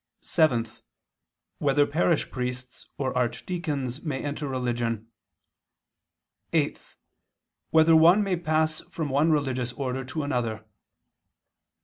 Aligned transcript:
(7) 0.21 0.65
Whether 1.59 1.85
parish 1.85 2.31
priests 2.31 2.87
or 2.97 3.15
archdeacons 3.15 4.01
may 4.01 4.23
enter 4.23 4.47
religion? 4.47 5.09
(8) 6.53 6.95
Whether 7.69 7.95
one 7.95 8.23
may 8.23 8.37
pass 8.37 8.81
from 8.89 9.09
one 9.09 9.29
religious 9.29 9.73
order 9.73 10.03
to 10.05 10.23
another? 10.23 10.65